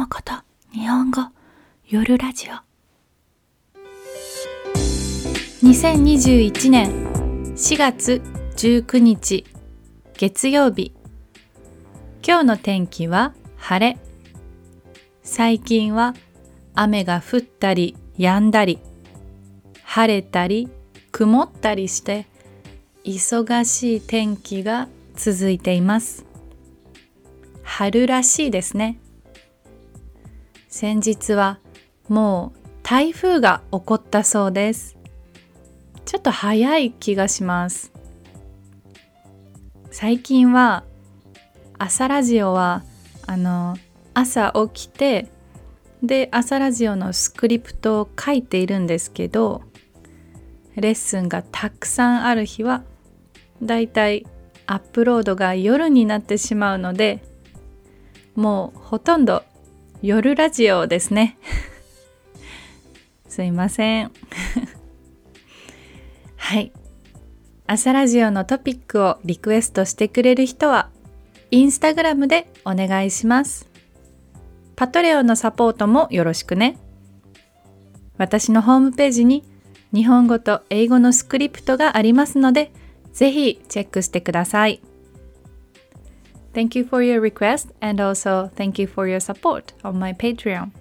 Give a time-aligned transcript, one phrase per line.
[0.00, 0.32] もこと
[0.72, 1.20] 日本語
[1.86, 2.54] 夜ラジオ。
[5.62, 6.90] 2021年
[7.54, 8.22] 4月
[8.56, 9.44] 19日
[10.14, 10.94] 月曜日。
[12.26, 13.98] 今日の天気は晴れ。
[15.22, 16.14] 最近は
[16.74, 18.78] 雨が降ったり止んだり
[19.84, 20.70] 晴れたり
[21.12, 22.24] 曇ったりして
[23.04, 26.24] 忙しい天気が続いています。
[27.62, 28.98] 春らしいですね。
[30.70, 31.58] 先日は
[32.08, 34.96] もう台風が起こったそうです。
[36.04, 37.92] ちょっと早い気がします。
[39.90, 40.84] 最近は
[41.76, 42.84] 朝ラジオは
[43.26, 43.76] あの
[44.14, 45.28] 朝起きて
[46.04, 49.62] で朝ラジオのスクリプトを書いているんですけど
[50.76, 52.84] レッスンがたくさんある日は
[53.60, 54.24] だいたい
[54.66, 57.24] アップロードが夜になってしまうので
[58.36, 59.42] もうほとんど
[60.02, 61.36] 夜ラジオですね。
[63.28, 64.10] すいません。
[66.36, 66.72] はい。
[67.66, 70.88] 朝ラジオのトピックをリクエストしてくれる人は
[71.50, 73.68] インスタグラムでお願いします。
[74.74, 76.78] パトレオのサポートもよろしくね。
[78.16, 79.44] 私のホームページに
[79.92, 82.72] 日本語と英語のスクリプトがありますので
[83.12, 84.80] ぜひチェックしてください。
[86.53, 90.71] Thank you for your request and also thank you for your support on my Patreon.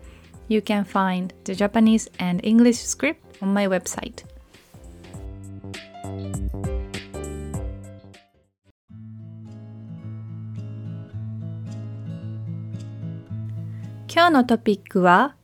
[0.46, 4.24] You can find the Japanese and English script on my website.
[14.06, 15.34] 今日のトピックは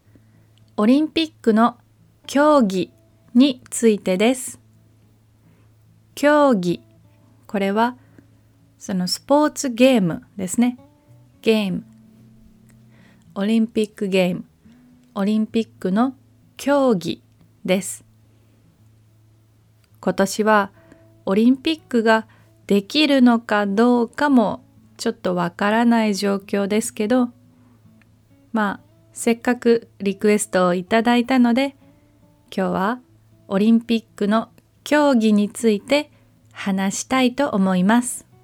[0.76, 1.76] オリンピックの
[2.28, 2.92] 競技
[3.34, 4.60] についてです。
[6.14, 6.80] 競技
[7.48, 7.96] これは
[8.85, 10.77] そのスポーツゲームですね。
[11.41, 11.85] ゲーム。
[13.33, 14.45] オリンピックゲーム。
[15.15, 16.13] オリンピックの
[16.55, 17.23] 競技
[17.65, 18.05] です。
[19.99, 20.71] 今年は
[21.25, 22.27] オリンピックが
[22.67, 24.63] できるのかどうかも
[24.97, 27.29] ちょっとわからない状況ですけど
[28.53, 28.79] まあ
[29.13, 31.75] せっかくリクエストをいただいたので
[32.55, 32.99] 今日は
[33.47, 34.49] オリンピックの
[34.83, 36.11] 競技について
[36.51, 38.34] 話したいと思います。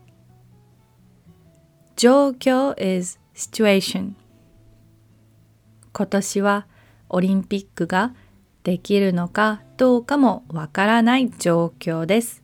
[2.01, 4.13] 状況 is situation
[5.93, 6.65] 今年は
[7.09, 8.15] オリンピックが
[8.63, 12.41] できるのかどうかもわからない状況です。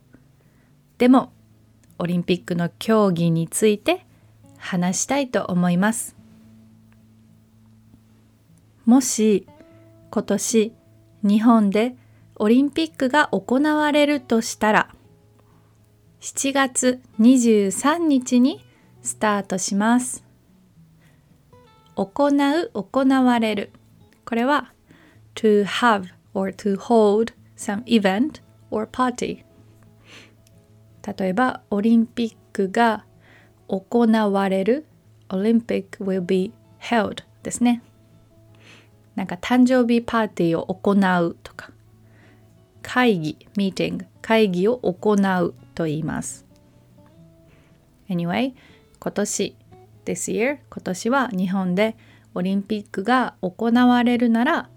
[0.99, 1.33] でも
[1.97, 4.05] オリンピックの競技について
[4.59, 6.15] 話したいと思います。
[8.85, 9.47] もし
[10.11, 10.73] 今年
[11.23, 11.95] 日本で
[12.35, 14.93] オリンピックが行われるとしたら
[16.21, 18.66] 7月23日に
[19.07, 20.23] スタートします。
[21.95, 23.71] 行う、行われる。
[24.25, 24.73] これは
[25.35, 29.43] to have or to hold some event or party
[31.17, 33.05] 例えばオリンピックが
[33.67, 34.85] 行われる
[35.29, 36.51] Olympic will be
[36.81, 37.81] held ですね
[39.15, 41.71] なんか誕生日パーティーを行うとか
[42.81, 46.45] 会議、meeting、会議を行うと言います。
[48.09, 48.53] Anyway、
[49.07, 49.55] 今年、
[50.03, 51.95] this year、今年は日本で
[52.33, 54.69] オリンピックが行われるなら、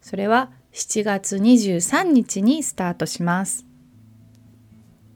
[0.00, 3.64] それは7月23日にスタートします。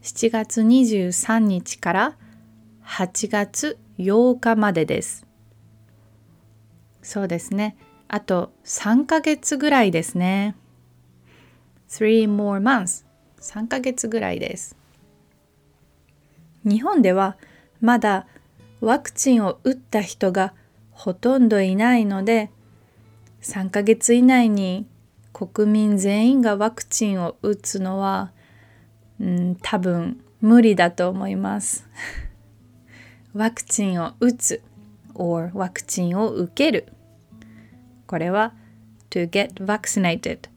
[0.03, 2.17] 7月23日から
[2.85, 5.27] 8月8日までです。
[7.03, 7.77] そうですね。
[8.07, 10.55] あと3ヶ月ぐらいですね。
[11.89, 13.05] 3 more months
[13.41, 14.77] 3ヶ月ぐらいです
[16.65, 17.37] 日本では
[17.81, 18.27] まだ
[18.85, 20.53] ワクチンを打った人が
[20.91, 22.51] ほとんどいないので
[23.41, 24.87] 3ヶ月以内に
[25.33, 28.31] 国民全員がワクチンを打つのは、
[29.21, 31.89] うん、多分無理だと思います。
[33.35, 34.63] ワクチンを打つ
[35.15, 36.93] or ワクチンを受ける。
[38.07, 38.55] これは
[39.11, 40.49] to get vaccinated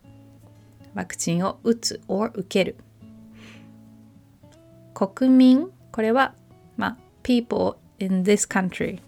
[0.93, 2.75] ワクチンを打つ or 受ける。
[4.93, 6.35] 国民これは、
[6.75, 8.99] まあ、people in this country.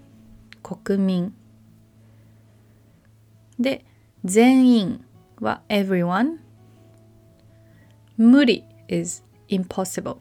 [0.63, 1.33] 国民。
[3.59, 3.86] で
[4.24, 5.06] 全員
[5.39, 6.38] は everyone
[8.18, 10.18] 無理 is impossible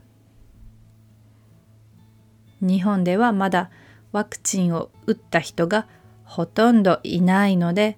[2.60, 3.70] 日本ではまだ
[4.10, 5.86] ワクチンを打った人が
[6.24, 7.96] ほとんどいないので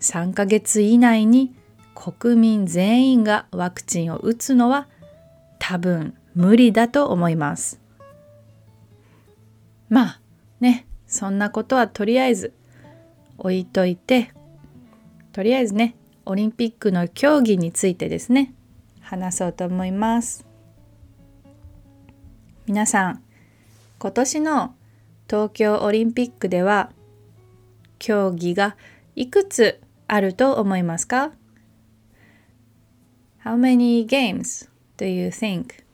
[0.00, 1.54] 3ヶ月以内に
[1.94, 4.88] 国民全員がワクチンを打つのは
[5.58, 7.80] 多分無理だと思います。
[9.88, 10.20] まあ
[10.60, 12.52] ね、そんなことはとりあえず
[13.38, 14.32] 置いといて
[15.32, 15.94] とりあえずね
[16.26, 18.52] オリンピックの競技についてですね
[19.00, 20.44] 話そうと思います
[22.66, 23.22] 皆さん
[23.98, 24.74] 今年の
[25.28, 26.90] 東京オリンピックでは
[27.98, 28.76] 競技が
[29.16, 31.32] いくつあると思いますか
[33.44, 35.84] ？How many games do you think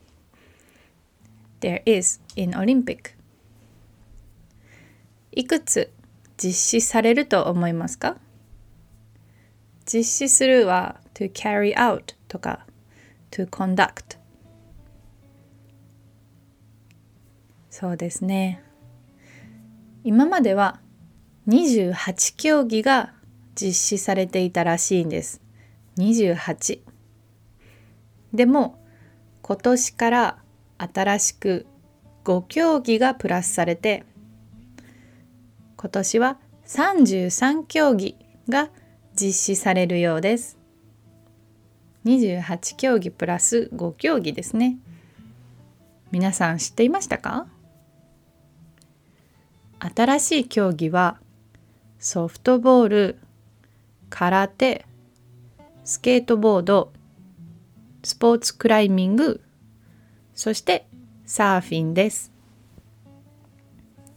[1.61, 3.14] there is in Olympic?
[5.37, 5.93] いくつ
[6.37, 8.17] 実施されると思いますか？
[9.85, 12.67] 実施するは to carry out とか
[13.31, 14.19] to conduct
[17.69, 18.63] そうですね。
[20.05, 20.81] 今までは
[21.49, 23.13] 28競技が
[23.55, 25.43] 実施されていたらしいんです。
[25.99, 26.81] 28
[28.33, 28.81] でも
[29.43, 30.39] 今年から
[30.79, 31.67] 新しく
[32.25, 34.05] 5競技がプラスされて
[35.85, 38.17] 今年は33競技
[38.49, 38.71] が
[39.15, 40.57] 実施されるようです。
[42.07, 44.79] 28競技プラス5競技ですね。
[46.11, 47.47] 皆さん知っていましたか？
[49.79, 51.19] 新しい競技は
[51.99, 53.19] ソフトボール
[54.09, 54.87] 空手
[55.85, 56.95] スケートボード
[58.03, 59.43] スポーツクライミング
[60.35, 60.87] そして
[61.27, 62.33] サーフィンです。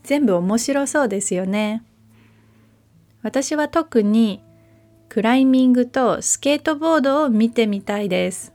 [0.07, 1.83] 全部面白そうですよね。
[3.23, 4.41] 私は特に
[5.09, 8.53] クライミングとスケートボードを見てみたいです。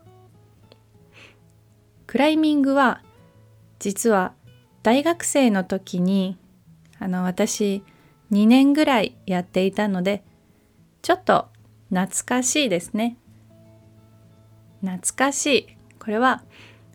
[2.07, 3.03] クライミングは
[3.81, 4.33] 実は
[4.83, 6.39] 大学生の時に
[6.99, 7.83] あの私
[8.31, 10.25] 2年ぐらいやっていたので
[11.03, 11.49] ちょっと
[11.91, 13.19] 懐かしいですね。
[14.81, 15.67] 懐かしい。
[15.99, 16.45] これは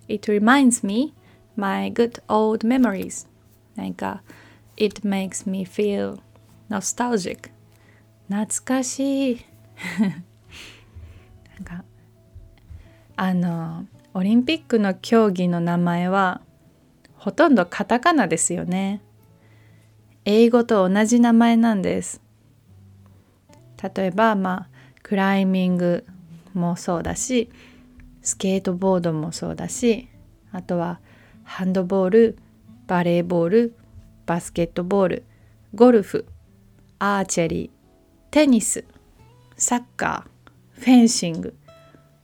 [0.08, 1.14] It reminds me
[1.56, 3.28] my good old memories
[3.76, 4.24] なんか
[4.78, 6.20] It makes me feel
[6.70, 7.50] nostalgic.
[8.30, 9.46] 懐かしい。
[10.00, 11.84] なんか
[13.16, 16.42] あのオリンピックの競技の名前は
[17.16, 19.02] ほとんどカタカナですよね。
[20.26, 22.22] 英語と同じ名前なんです。
[23.96, 24.68] 例えばまあ
[25.04, 26.06] クライミング
[26.54, 27.50] もそうだし
[28.22, 30.10] スケートボードもそうだし
[30.52, 31.00] あとは
[31.44, 32.38] ハンドボール
[32.88, 33.76] バレーボール
[34.28, 35.26] バスケットボール
[35.74, 36.28] ゴルフ
[37.00, 37.70] アーチェリー
[38.30, 38.84] テニス
[39.56, 41.56] サッカーフェンシング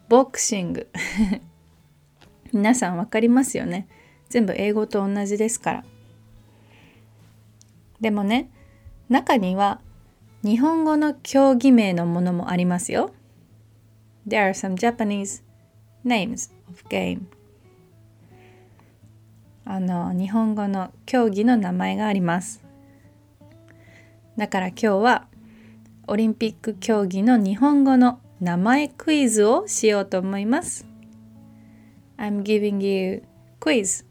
[0.09, 0.89] ボクシング。
[2.53, 3.88] 皆さん分かりますよね。
[4.29, 5.85] 全部英語と同じですから。
[8.01, 8.49] でもね
[9.07, 9.79] 中には
[10.44, 13.11] 日本語の競技名のものもありますよ。
[14.27, 15.41] There are some Japanese
[16.06, 17.21] names of game.
[19.65, 22.63] あの日本語の競技の名前があります
[24.38, 25.27] だから今日は
[26.07, 30.86] オリンピック競技の日本語の名前クイズをしようと思います。
[32.18, 33.24] I'm giving you
[33.62, 34.06] quiz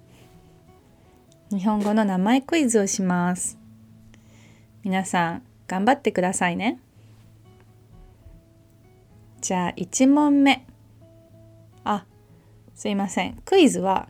[1.50, 3.58] 日本語の名前クイズをします。
[4.84, 6.80] 皆さん頑張ってくださいね。
[9.42, 10.64] じゃあ1問目。
[11.84, 12.06] あ、
[12.74, 13.34] すいません。
[13.44, 14.08] クイズは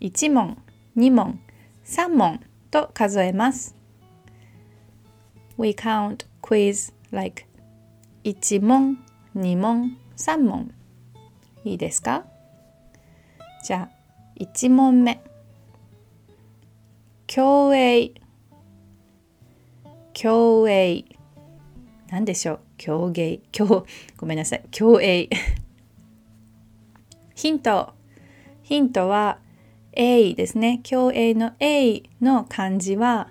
[0.00, 0.60] 1問、
[0.96, 1.40] 2問、
[1.84, 3.76] 3問と数えます。
[5.58, 7.46] We count quiz like
[8.24, 8.98] 1問
[9.36, 10.72] 2問3問。
[11.64, 12.24] いいですか？
[13.64, 13.96] じゃあ
[14.40, 15.22] 1問目。
[17.26, 18.12] 競泳
[20.12, 21.04] 競泳
[22.08, 22.60] 何でしょう？
[22.76, 23.86] 競泳競
[24.16, 24.64] ごめんなさい。
[24.70, 25.28] 競泳
[27.34, 27.94] ヒント。
[28.62, 29.38] ヒントは
[29.96, 30.80] A ですね。
[30.82, 33.30] 競泳の A の漢字は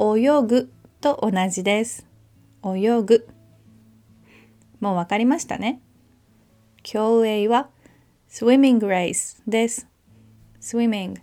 [0.00, 2.06] 泳ぐと同じです。
[2.64, 3.28] 泳ぐ。
[4.80, 5.80] もう分かりましたね。
[6.82, 7.70] 競泳は
[8.28, 9.86] swimming race です。
[10.60, 11.20] swimming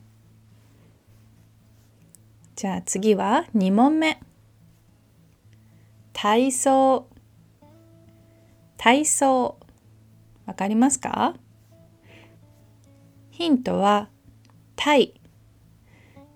[2.55, 4.20] じゃあ次は2問目。
[6.13, 7.08] 体操。
[8.77, 9.58] 体操。
[10.46, 11.36] わかりますか？
[13.32, 14.10] ヒントは
[14.75, 15.13] 体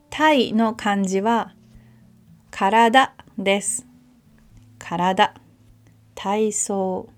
[0.10, 1.53] 体の漢字は
[2.51, 3.86] 体です。
[4.79, 5.36] 体。
[6.15, 7.10] 体操。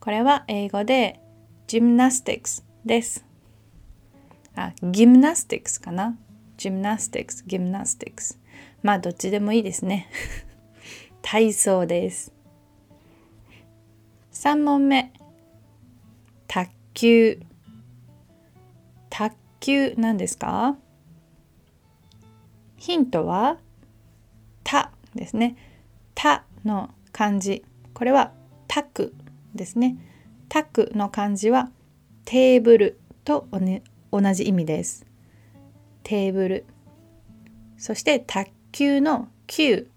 [0.00, 1.20] これは英語で
[1.66, 3.24] gymnastics です。
[4.56, 6.16] あギムナスティックスかな？
[6.56, 8.40] gymnastics ギムナスティックス
[8.82, 10.08] まあどっちでもいいですね。
[11.22, 12.32] 体操です。
[14.32, 15.12] 3問目。
[16.48, 17.40] 卓球。
[19.60, 20.76] 球なんですか？
[22.76, 23.58] ヒントは
[24.64, 25.56] 「た」ですね。
[26.14, 27.64] たの漢字。
[27.94, 28.32] これは
[28.68, 29.14] たく
[29.54, 29.96] ですね。
[30.48, 31.70] たくの漢字は
[32.24, 35.06] テーブルと、ね、同じ意味です。
[36.02, 36.64] テーブル。
[37.76, 39.88] そして卓球の球。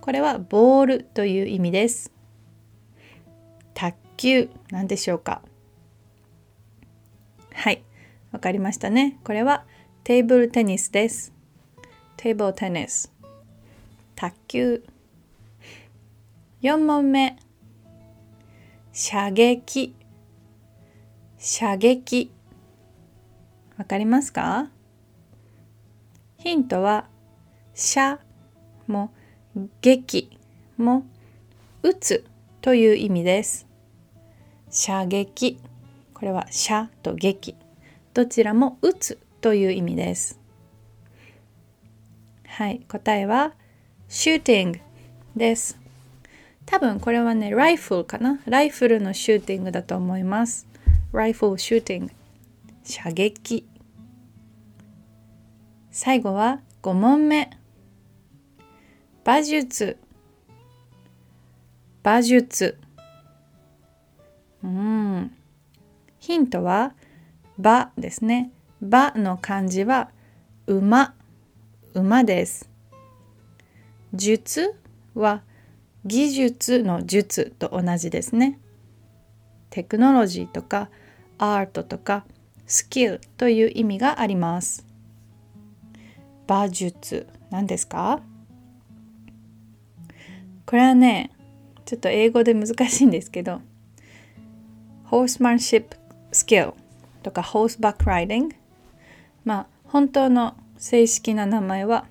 [0.00, 2.12] これはボールという意味です。
[3.74, 5.42] 卓球何でしょうか？
[7.52, 7.84] はい。
[8.32, 9.18] わかりましたね。
[9.24, 9.64] これは
[10.04, 11.32] テーブルテニスです。
[12.16, 13.12] テーブルテニス。
[14.16, 14.84] 卓球。
[16.62, 17.38] 4問目。
[18.92, 19.94] 射撃。
[21.38, 22.30] 射撃。
[23.76, 24.70] わかりますか？
[26.38, 27.08] ヒントは
[27.74, 28.18] 射
[28.86, 29.12] も
[29.80, 30.38] 撃。
[30.76, 31.04] も
[31.82, 32.24] 撃つ
[32.60, 33.66] という意味です。
[34.70, 35.58] 射撃。
[36.14, 37.56] これは射と撃。
[38.14, 40.38] どちらも撃つという意味です。
[42.46, 43.54] はい答えは
[44.08, 44.80] シューティング
[45.34, 45.78] です。
[46.66, 48.40] 多分これはねライフルかな？
[48.44, 50.66] ライフルのシューティングだと思います。
[51.12, 52.12] ライフルシューティング。
[52.84, 53.66] 射撃。
[55.90, 57.50] 最後は5問目。
[59.24, 59.96] 馬術。
[62.04, 62.78] 馬術。
[64.62, 65.32] うん。
[66.18, 66.94] ヒントは
[67.58, 68.50] 馬ですね。
[68.80, 70.10] 馬の漢字は
[70.66, 71.14] 馬。
[71.94, 72.70] 馬です。
[74.14, 74.74] 術
[75.14, 75.42] は
[76.04, 78.58] 技術の術と同じですね。
[79.70, 80.88] テクノロジーとか
[81.38, 82.24] アートとか
[82.66, 84.86] スキルという意味があります。
[86.48, 88.20] 馬術何ですか？
[90.66, 91.30] これはね
[91.84, 93.60] ちょっと英語で難しいんですけど
[95.10, 95.96] horsemanship
[96.32, 96.74] skill
[97.22, 98.54] とか horseback riding
[99.44, 102.06] まあ本当の正式な名前は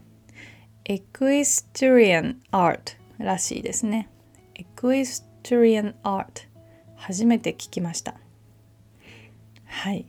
[0.85, 4.09] equestrian art らしいですね。
[4.55, 6.47] equestrian art
[6.95, 8.15] 初めて聞きました。
[9.65, 10.05] はい。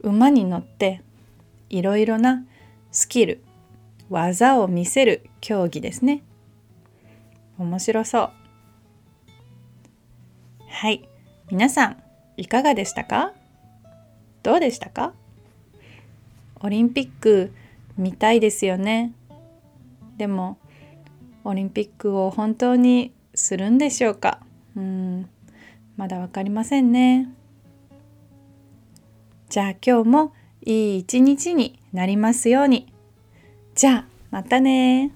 [0.00, 1.02] 馬に乗って
[1.70, 2.44] いろいろな
[2.92, 3.42] スキル
[4.10, 6.22] 技を見せる競技ですね。
[7.58, 8.30] 面白そう。
[10.68, 11.08] はい。
[11.50, 12.02] 皆さん
[12.36, 13.32] いかがでしたか？
[14.44, 15.14] どうでしたか？
[16.60, 17.50] オリンピック
[17.96, 19.12] 見たいですよね。
[20.18, 20.58] でも
[21.44, 24.40] オリンピックを本当にするんでしょうか？
[24.76, 25.28] うん
[25.96, 27.28] まだ分かりませんね。
[29.48, 30.32] じゃあ今日も
[30.62, 32.92] いい一日になりますように。
[33.74, 35.10] じゃあまたね。